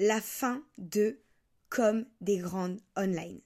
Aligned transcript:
la 0.00 0.22
fin 0.22 0.64
de 0.78 1.20
Comme 1.68 2.06
des 2.20 2.38
grandes 2.38 2.80
online. 2.96 3.40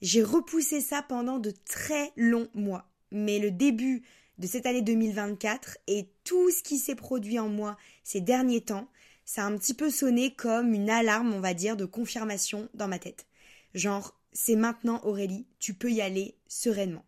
J'ai 0.00 0.24
repoussé 0.24 0.80
ça 0.80 1.02
pendant 1.02 1.38
de 1.38 1.52
très 1.52 2.10
longs 2.16 2.48
mois, 2.54 2.90
mais 3.12 3.38
le 3.38 3.52
début 3.52 4.02
de 4.38 4.48
cette 4.48 4.66
année 4.66 4.82
2024 4.82 5.78
et 5.86 6.08
tout 6.24 6.50
ce 6.50 6.62
qui 6.62 6.78
s'est 6.78 6.96
produit 6.96 7.38
en 7.38 7.48
moi 7.48 7.76
ces 8.02 8.20
derniers 8.20 8.62
temps, 8.62 8.88
ça 9.24 9.44
a 9.44 9.46
un 9.46 9.56
petit 9.56 9.74
peu 9.74 9.90
sonné 9.90 10.34
comme 10.34 10.74
une 10.74 10.90
alarme, 10.90 11.34
on 11.34 11.40
va 11.40 11.54
dire, 11.54 11.76
de 11.76 11.84
confirmation 11.84 12.68
dans 12.74 12.88
ma 12.88 12.98
tête. 12.98 13.26
Genre, 13.74 14.18
c'est 14.32 14.56
maintenant 14.56 15.00
Aurélie, 15.04 15.46
tu 15.60 15.74
peux 15.74 15.92
y 15.92 16.00
aller 16.00 16.34
sereinement. 16.48 17.04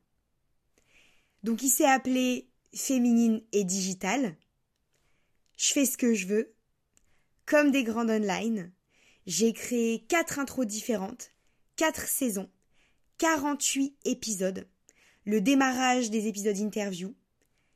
Donc 1.43 1.63
il 1.63 1.71
s'est 1.71 1.89
appelé 1.89 2.49
Féminine 2.75 3.43
et 3.53 3.65
Digital. 3.65 4.37
Je 5.57 5.73
fais 5.73 5.87
ce 5.87 5.97
que 5.97 6.15
je 6.15 6.27
veux. 6.27 6.54
Comme 7.47 7.71
des 7.71 7.85
grandes 7.85 8.09
online, 8.09 8.73
j'ai 9.27 9.53
créé 9.53 10.01
quatre 10.09 10.39
intros 10.39 10.67
différentes, 10.67 11.33
quatre 11.77 12.09
saisons, 12.09 12.49
48 13.19 13.95
épisodes, 14.07 14.67
le 15.27 15.43
démarrage 15.43 16.11
des 16.11 16.27
épisodes 16.27 16.57
interview, 16.57 17.15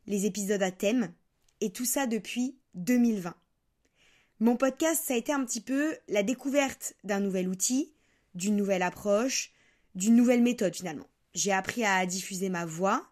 les 0.06 0.24
épisodes 0.24 0.62
à 0.62 0.70
thème, 0.70 1.12
et 1.60 1.70
tout 1.70 1.84
ça 1.84 2.06
depuis 2.06 2.56
2020. 2.76 3.34
Mon 4.40 4.56
podcast, 4.56 5.02
ça 5.04 5.12
a 5.12 5.18
été 5.18 5.32
un 5.32 5.44
petit 5.44 5.60
peu 5.60 5.94
la 6.08 6.22
découverte 6.22 6.94
d'un 7.04 7.20
nouvel 7.20 7.46
outil, 7.46 7.92
d'une 8.34 8.56
nouvelle 8.56 8.82
approche, 8.82 9.52
d'une 9.94 10.16
nouvelle 10.16 10.42
méthode 10.42 10.74
finalement. 10.74 11.08
J'ai 11.34 11.52
appris 11.52 11.84
à 11.84 12.06
diffuser 12.06 12.48
ma 12.48 12.64
voix, 12.64 13.06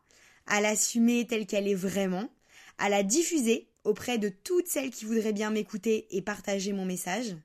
à 0.46 0.62
l'assumer 0.62 1.26
telle 1.26 1.46
qu'elle 1.46 1.68
est 1.68 1.74
vraiment, 1.74 2.30
à 2.78 2.88
la 2.88 3.02
diffuser 3.02 3.68
auprès 3.86 4.18
de 4.18 4.28
toutes 4.28 4.68
celles 4.68 4.90
qui 4.90 5.04
voudraient 5.04 5.32
bien 5.32 5.50
m'écouter 5.50 6.06
et 6.10 6.22
partager 6.22 6.72
mon 6.72 6.84
message. 6.84 7.36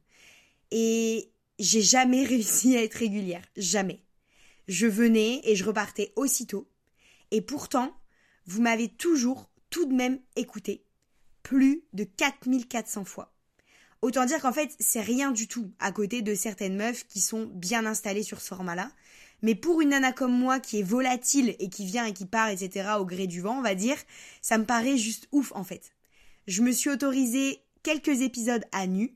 Et 0.72 1.32
j'ai 1.60 1.82
jamais 1.82 2.26
réussi 2.26 2.76
à 2.76 2.84
être 2.84 2.96
régulière, 2.96 3.46
jamais. 3.56 4.02
Je 4.68 4.88
venais 4.88 5.42
et 5.44 5.56
je 5.56 5.66
repartais 5.66 6.14
aussitôt. 6.16 6.70
Et 7.32 7.42
pourtant, 7.42 7.96
vous 8.46 8.62
m'avez 8.62 8.90
toujours 8.90 9.50
tout 9.70 9.86
de 9.86 9.94
même 9.94 10.20
écouté. 10.36 10.84
Plus 11.44 11.84
de 11.94 12.04
4400 12.04 13.06
fois. 13.06 13.34
Autant 14.02 14.26
dire 14.26 14.42
qu'en 14.42 14.54
fait, 14.54 14.76
c'est 14.80 15.02
rien 15.02 15.32
du 15.32 15.48
tout 15.48 15.72
à 15.80 15.92
côté 15.92 16.22
de 16.22 16.34
certaines 16.34 16.76
meufs 16.76 17.06
qui 17.08 17.22
sont 17.22 17.46
bien 17.54 17.86
installées 17.86 18.24
sur 18.24 18.42
ce 18.42 18.48
format-là. 18.48 18.92
Mais 19.44 19.56
pour 19.56 19.82
une 19.82 19.90
nana 19.90 20.12
comme 20.12 20.38
moi 20.38 20.60
qui 20.60 20.80
est 20.80 20.84
volatile 20.84 21.56
et 21.60 21.70
qui 21.70 21.86
vient 21.86 22.06
et 22.06 22.14
qui 22.14 22.26
part, 22.26 22.50
etc. 22.50 22.90
au 23.00 23.06
gré 23.06 23.28
du 23.28 23.42
vent, 23.42 23.58
on 23.58 23.62
va 23.62 23.76
dire, 23.76 23.98
ça 24.42 24.58
me 24.58 24.66
paraît 24.66 24.98
juste 24.98 25.28
ouf 25.32 25.52
en 25.56 25.64
fait. 25.64 25.94
Je 26.48 26.64
me 26.64 26.72
suis 26.72 26.90
autorisé 26.90 27.62
quelques 27.84 28.22
épisodes 28.22 28.66
à 28.72 28.88
nu, 28.88 29.16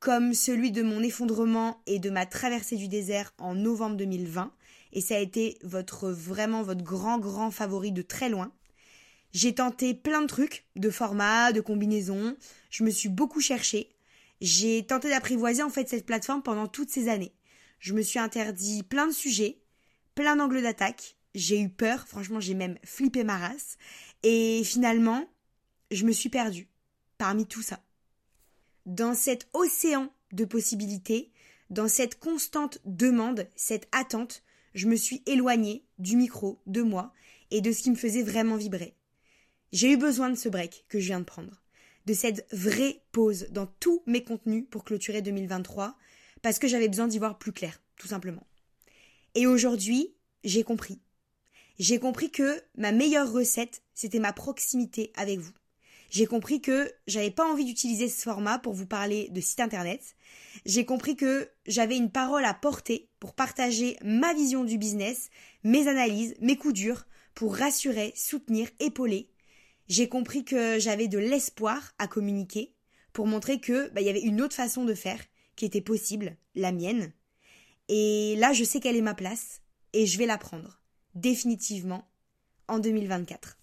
comme 0.00 0.32
celui 0.32 0.70
de 0.70 0.82
mon 0.82 1.02
effondrement 1.02 1.82
et 1.86 1.98
de 1.98 2.08
ma 2.08 2.24
traversée 2.24 2.76
du 2.76 2.88
désert 2.88 3.34
en 3.38 3.54
novembre 3.54 3.96
2020, 3.96 4.50
et 4.92 5.00
ça 5.02 5.16
a 5.16 5.18
été 5.18 5.58
votre 5.62 6.10
vraiment 6.10 6.62
votre 6.62 6.82
grand 6.82 7.18
grand 7.18 7.50
favori 7.50 7.92
de 7.92 8.00
très 8.00 8.30
loin. 8.30 8.50
J'ai 9.32 9.54
tenté 9.54 9.92
plein 9.92 10.22
de 10.22 10.26
trucs, 10.26 10.66
de 10.76 10.88
formats, 10.88 11.52
de 11.52 11.60
combinaisons, 11.60 12.36
je 12.70 12.82
me 12.82 12.90
suis 12.90 13.10
beaucoup 13.10 13.40
cherchée, 13.40 13.90
j'ai 14.40 14.86
tenté 14.86 15.10
d'apprivoiser 15.10 15.62
en 15.62 15.70
fait 15.70 15.88
cette 15.88 16.06
plateforme 16.06 16.42
pendant 16.42 16.66
toutes 16.66 16.90
ces 16.90 17.08
années. 17.08 17.34
Je 17.78 17.92
me 17.92 18.00
suis 18.00 18.18
interdit 18.18 18.82
plein 18.82 19.06
de 19.06 19.12
sujets, 19.12 19.58
plein 20.14 20.36
d'angles 20.36 20.62
d'attaque. 20.62 21.16
J'ai 21.34 21.60
eu 21.60 21.68
peur, 21.68 22.06
franchement 22.08 22.40
j'ai 22.40 22.54
même 22.54 22.78
flippé 22.84 23.22
ma 23.24 23.36
race. 23.36 23.76
Et 24.22 24.62
finalement, 24.64 25.28
je 25.94 26.04
me 26.04 26.12
suis 26.12 26.28
perdue 26.28 26.68
parmi 27.18 27.46
tout 27.46 27.62
ça. 27.62 27.82
Dans 28.86 29.14
cet 29.14 29.48
océan 29.52 30.12
de 30.32 30.44
possibilités, 30.44 31.32
dans 31.70 31.88
cette 31.88 32.18
constante 32.18 32.78
demande, 32.84 33.48
cette 33.56 33.88
attente, 33.92 34.42
je 34.74 34.88
me 34.88 34.96
suis 34.96 35.22
éloignée 35.26 35.84
du 35.98 36.16
micro, 36.16 36.60
de 36.66 36.82
moi, 36.82 37.12
et 37.50 37.60
de 37.60 37.72
ce 37.72 37.82
qui 37.82 37.90
me 37.90 37.96
faisait 37.96 38.22
vraiment 38.22 38.56
vibrer. 38.56 38.94
J'ai 39.72 39.92
eu 39.92 39.96
besoin 39.96 40.30
de 40.30 40.34
ce 40.34 40.48
break 40.48 40.84
que 40.88 40.98
je 40.98 41.06
viens 41.06 41.20
de 41.20 41.24
prendre 41.24 41.64
de 42.06 42.14
cette 42.14 42.46
vraie 42.52 43.02
pause 43.12 43.48
dans 43.50 43.66
tous 43.66 44.02
mes 44.06 44.24
contenus 44.24 44.64
pour 44.70 44.84
clôturer 44.84 45.22
2023, 45.22 45.96
parce 46.42 46.58
que 46.58 46.68
j'avais 46.68 46.88
besoin 46.88 47.08
d'y 47.08 47.18
voir 47.18 47.38
plus 47.38 47.52
clair, 47.52 47.80
tout 47.96 48.08
simplement. 48.08 48.46
Et 49.34 49.46
aujourd'hui, 49.46 50.14
j'ai 50.44 50.62
compris. 50.62 51.00
J'ai 51.78 51.98
compris 51.98 52.30
que 52.30 52.62
ma 52.76 52.92
meilleure 52.92 53.32
recette, 53.32 53.82
c'était 53.94 54.18
ma 54.18 54.32
proximité 54.32 55.12
avec 55.16 55.38
vous. 55.38 55.52
J'ai 56.14 56.26
compris 56.26 56.60
que 56.60 56.92
j'avais 57.08 57.32
pas 57.32 57.50
envie 57.50 57.64
d'utiliser 57.64 58.08
ce 58.08 58.22
format 58.22 58.60
pour 58.60 58.72
vous 58.72 58.86
parler 58.86 59.28
de 59.30 59.40
site 59.40 59.58
internet. 59.58 60.14
J'ai 60.64 60.84
compris 60.84 61.16
que 61.16 61.50
j'avais 61.66 61.96
une 61.96 62.12
parole 62.12 62.44
à 62.44 62.54
porter 62.54 63.08
pour 63.18 63.34
partager 63.34 63.96
ma 64.04 64.32
vision 64.32 64.62
du 64.62 64.78
business, 64.78 65.30
mes 65.64 65.88
analyses, 65.88 66.36
mes 66.40 66.56
coups 66.56 66.74
durs, 66.74 67.04
pour 67.34 67.56
rassurer, 67.56 68.12
soutenir, 68.14 68.68
épauler 68.78 69.28
j'ai 69.88 70.08
compris 70.08 70.44
que 70.44 70.78
j'avais 70.78 71.08
de 71.08 71.18
l'espoir 71.18 71.92
à 71.98 72.08
communiquer 72.08 72.74
pour 73.12 73.26
montrer 73.26 73.60
que 73.60 73.88
bah, 73.90 74.00
y 74.00 74.08
avait 74.08 74.22
une 74.22 74.40
autre 74.40 74.54
façon 74.54 74.84
de 74.84 74.94
faire 74.94 75.20
qui 75.56 75.64
était 75.64 75.80
possible, 75.80 76.36
la 76.54 76.72
mienne. 76.72 77.12
Et 77.88 78.34
là, 78.38 78.52
je 78.52 78.64
sais 78.64 78.80
quelle 78.80 78.96
est 78.96 79.02
ma 79.02 79.14
place 79.14 79.60
et 79.92 80.06
je 80.06 80.18
vais 80.18 80.26
la 80.26 80.38
prendre 80.38 80.80
définitivement 81.14 82.08
en 82.66 82.78
2024. 82.78 83.58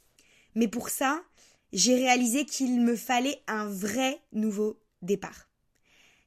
Mais 0.55 0.67
pour 0.67 0.89
ça, 0.89 1.23
j'ai 1.73 1.95
réalisé 1.95 2.45
qu'il 2.45 2.81
me 2.81 2.95
fallait 2.95 3.41
un 3.47 3.67
vrai 3.67 4.21
nouveau 4.33 4.81
départ. 5.01 5.49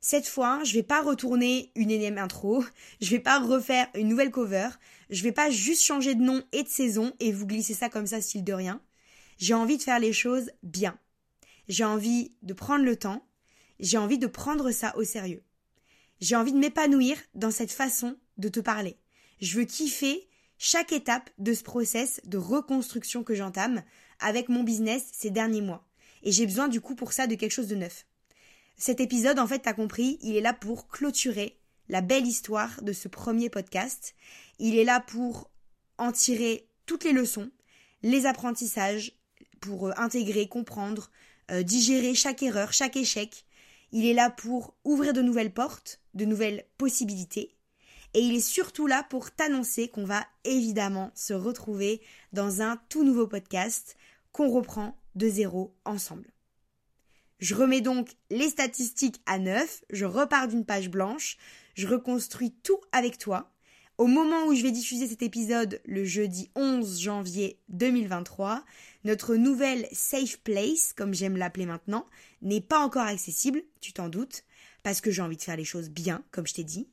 Cette 0.01 0.29
fois, 0.29 0.63
je 0.65 0.75
vais 0.75 0.83
pas 0.83 1.01
retourner 1.01 1.73
une 1.75 1.91
énième 1.91 2.19
intro, 2.19 2.63
je 3.01 3.11
vais 3.11 3.21
pas 3.21 3.39
refaire 3.39 3.89
une 3.95 4.09
nouvelle 4.09 4.31
cover, 4.31 4.69
je 5.09 5.23
vais 5.23 5.33
pas 5.33 5.51
juste 5.51 5.83
changer 5.83 6.15
de 6.15 6.23
nom 6.23 6.43
et 6.53 6.63
de 6.63 6.69
saison 6.69 7.15
et 7.21 7.33
vous 7.33 7.47
glisser 7.47 7.75
ça 7.75 7.89
comme 7.89 8.07
ça 8.07 8.21
style 8.21 8.45
de 8.45 8.53
rien. 8.53 8.83
J'ai 9.39 9.55
envie 9.55 9.79
de 9.79 9.83
faire 9.83 9.99
les 9.99 10.13
choses 10.13 10.51
bien. 10.63 10.99
J'ai 11.69 11.85
envie 11.85 12.33
de 12.43 12.53
prendre 12.53 12.85
le 12.85 12.97
temps. 12.97 13.27
J'ai 13.81 13.99
envie 13.99 14.19
de 14.19 14.27
prendre 14.27 14.71
ça 14.71 14.97
au 14.97 15.05
sérieux. 15.05 15.43
J'ai 16.21 16.37
envie 16.37 16.53
de 16.53 16.59
m'épanouir 16.59 17.17
dans 17.35 17.51
cette 17.51 17.73
façon 17.73 18.17
de 18.37 18.49
te 18.49 18.61
parler. 18.61 18.99
Je 19.41 19.59
veux 19.59 19.65
kiffer 19.65 20.29
chaque 20.59 20.93
étape 20.93 21.31
de 21.39 21.53
ce 21.55 21.63
process 21.63 22.21
de 22.25 22.39
reconstruction 22.39 23.25
que 23.25 23.35
j'entame 23.35 23.83
avec 24.21 24.49
mon 24.49 24.63
business 24.63 25.05
ces 25.13 25.31
derniers 25.31 25.61
mois. 25.61 25.85
Et 26.23 26.33
j'ai 26.33 26.47
besoin 26.47 26.69
du 26.69 26.81
coup 26.81 26.95
pour 26.95 27.13
ça 27.13 27.27
de 27.27 27.35
quelque 27.35 27.53
chose 27.53 27.69
de 27.69 27.77
neuf. 27.77 28.07
Cet 28.77 29.01
épisode, 29.01 29.39
en 29.39 29.47
fait, 29.47 29.61
t'as 29.61 29.73
compris, 29.73 30.19
il 30.23 30.37
est 30.37 30.41
là 30.41 30.53
pour 30.53 30.89
clôturer 30.89 31.59
la 31.89 32.01
belle 32.01 32.27
histoire 32.27 32.83
de 32.83 32.93
ce 32.93 33.09
premier 33.09 33.51
podcast. 33.51 34.15
Il 34.59 34.77
est 34.77 34.85
là 34.85 35.01
pour 35.01 35.51
en 35.99 36.13
tirer 36.13 36.69
toutes 36.87 37.05
les 37.05 37.13
leçons, 37.13 37.51
les 38.03 38.27
apprentissages, 38.27 39.13
pour 39.61 39.89
euh, 39.89 39.93
intégrer, 39.97 40.49
comprendre, 40.49 41.11
euh, 41.51 41.63
digérer 41.63 42.15
chaque 42.15 42.43
erreur, 42.43 42.73
chaque 42.73 42.97
échec. 42.97 43.45
Il 43.93 44.07
est 44.07 44.15
là 44.15 44.31
pour 44.31 44.75
ouvrir 44.85 45.13
de 45.13 45.23
nouvelles 45.23 45.53
portes, 45.53 46.01
de 46.15 46.25
nouvelles 46.25 46.65
possibilités. 46.79 47.55
Et 48.13 48.21
il 48.21 48.35
est 48.35 48.41
surtout 48.41 48.87
là 48.87 49.05
pour 49.09 49.31
t'annoncer 49.31 49.89
qu'on 49.89 50.05
va 50.05 50.25
évidemment 50.45 51.11
se 51.15 51.33
retrouver 51.33 52.01
dans 52.33 52.63
un 52.63 52.77
tout 52.89 53.05
nouveau 53.05 53.27
podcast 53.27 53.97
qu'on 54.35 54.51
reprend 54.51 54.99
de 55.15 55.29
zéro 55.29 55.75
ensemble. 55.85 56.33
Je 57.39 57.55
remets 57.55 57.81
donc 57.81 58.11
les 58.31 58.49
statistiques 58.49 59.23
à 59.27 59.39
neuf, 59.39 59.85
je 59.91 60.05
repars 60.05 60.49
d'une 60.49 60.65
page 60.65 60.91
blanche, 60.91 61.39
je 61.75 61.87
reconstruis 61.87 62.53
tout 62.63 62.81
avec 62.91 63.17
toi. 63.17 63.53
Au 63.97 64.09
moment 64.09 64.47
où 64.47 64.55
je 64.55 64.63
vais 64.63 64.73
diffuser 64.73 65.07
cet 65.07 65.23
épisode, 65.23 65.81
le 65.85 66.05
jeudi 66.05 66.51
11 66.57 67.01
janvier 67.01 67.61
2023, 67.69 68.65
notre 69.05 69.37
nouvelle 69.37 69.87
safe 69.93 70.41
place, 70.41 70.93
comme 70.93 71.15
j'aime 71.15 71.37
l'appeler 71.37 71.67
maintenant, 71.67 72.05
n'est 72.43 72.61
pas 72.61 72.81
encore 72.81 73.07
accessible, 73.07 73.63
tu 73.81 73.93
t'en 73.93 74.09
doutes, 74.09 74.45
parce 74.83 75.01
que 75.01 75.13
j'ai 75.13 75.23
envie 75.23 75.37
de 75.37 75.43
faire 75.43 75.57
les 75.57 75.65
choses 75.65 75.91
bien, 75.91 76.25
comme 76.33 76.49
je 76.49 76.55
t'ai 76.55 76.65
dit. 76.65 76.89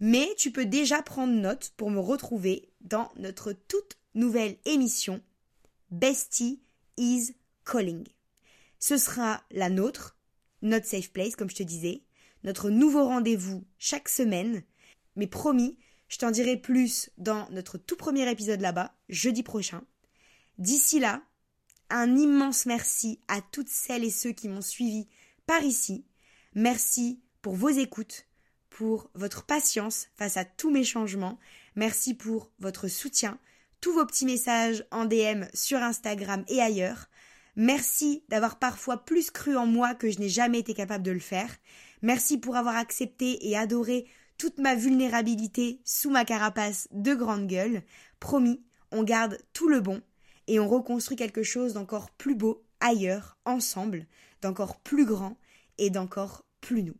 Mais 0.00 0.30
tu 0.38 0.50
peux 0.50 0.64
déjà 0.64 1.02
prendre 1.02 1.34
note 1.34 1.74
pour 1.76 1.90
me 1.90 2.00
retrouver 2.00 2.70
dans 2.80 3.10
notre 3.16 3.52
toute 3.52 3.98
nouvelle 4.14 4.56
émission 4.64 5.20
Bestie 5.90 6.60
is 6.96 7.34
Calling. 7.64 8.06
Ce 8.78 8.96
sera 8.96 9.42
la 9.50 9.68
nôtre, 9.68 10.16
notre 10.62 10.86
safe 10.86 11.10
place, 11.10 11.36
comme 11.36 11.50
je 11.50 11.56
te 11.56 11.62
disais, 11.62 12.02
notre 12.44 12.70
nouveau 12.70 13.04
rendez-vous 13.04 13.64
chaque 13.78 14.08
semaine. 14.08 14.62
Mais 15.16 15.26
promis, 15.26 15.78
je 16.08 16.18
t'en 16.18 16.30
dirai 16.30 16.56
plus 16.56 17.10
dans 17.18 17.48
notre 17.50 17.78
tout 17.78 17.96
premier 17.96 18.30
épisode 18.30 18.60
là-bas, 18.60 18.94
jeudi 19.08 19.42
prochain. 19.42 19.82
D'ici 20.58 21.00
là, 21.00 21.22
un 21.90 22.16
immense 22.16 22.66
merci 22.66 23.20
à 23.28 23.40
toutes 23.40 23.68
celles 23.68 24.04
et 24.04 24.10
ceux 24.10 24.32
qui 24.32 24.48
m'ont 24.48 24.62
suivi 24.62 25.08
par 25.46 25.62
ici. 25.62 26.04
Merci 26.54 27.20
pour 27.42 27.54
vos 27.54 27.68
écoutes, 27.68 28.26
pour 28.70 29.10
votre 29.14 29.44
patience 29.44 30.08
face 30.16 30.36
à 30.36 30.44
tous 30.44 30.70
mes 30.70 30.84
changements. 30.84 31.38
Merci 31.74 32.14
pour 32.14 32.50
votre 32.58 32.88
soutien, 32.88 33.38
tous 33.86 33.92
vos 33.92 34.04
petits 34.04 34.26
messages 34.26 34.84
en 34.90 35.04
DM 35.04 35.44
sur 35.54 35.78
Instagram 35.78 36.44
et 36.48 36.60
ailleurs. 36.60 37.06
Merci 37.54 38.24
d'avoir 38.28 38.58
parfois 38.58 39.04
plus 39.04 39.30
cru 39.30 39.56
en 39.56 39.64
moi 39.64 39.94
que 39.94 40.10
je 40.10 40.18
n'ai 40.18 40.28
jamais 40.28 40.58
été 40.58 40.74
capable 40.74 41.04
de 41.04 41.12
le 41.12 41.20
faire. 41.20 41.54
Merci 42.02 42.36
pour 42.36 42.56
avoir 42.56 42.74
accepté 42.74 43.48
et 43.48 43.56
adoré 43.56 44.08
toute 44.38 44.58
ma 44.58 44.74
vulnérabilité 44.74 45.80
sous 45.84 46.10
ma 46.10 46.24
carapace 46.24 46.88
de 46.90 47.14
grande 47.14 47.46
gueule. 47.46 47.84
Promis, 48.18 48.60
on 48.90 49.04
garde 49.04 49.38
tout 49.52 49.68
le 49.68 49.80
bon 49.80 50.02
et 50.48 50.58
on 50.58 50.66
reconstruit 50.66 51.16
quelque 51.16 51.44
chose 51.44 51.74
d'encore 51.74 52.10
plus 52.10 52.34
beau 52.34 52.66
ailleurs, 52.80 53.38
ensemble, 53.44 54.08
d'encore 54.42 54.80
plus 54.80 55.06
grand 55.06 55.38
et 55.78 55.90
d'encore 55.90 56.44
plus 56.60 56.82
nous. 56.82 56.96